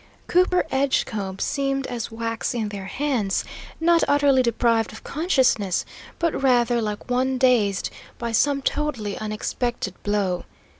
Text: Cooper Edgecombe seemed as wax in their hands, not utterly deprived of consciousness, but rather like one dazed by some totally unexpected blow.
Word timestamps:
Cooper 0.25 0.65
Edgecombe 0.71 1.37
seemed 1.39 1.85
as 1.85 2.09
wax 2.11 2.55
in 2.55 2.69
their 2.69 2.85
hands, 2.87 3.43
not 3.79 4.03
utterly 4.07 4.41
deprived 4.41 4.91
of 4.91 5.03
consciousness, 5.03 5.85
but 6.17 6.41
rather 6.41 6.81
like 6.81 7.07
one 7.11 7.37
dazed 7.37 7.91
by 8.17 8.31
some 8.31 8.63
totally 8.63 9.15
unexpected 9.19 9.93
blow. 10.01 10.45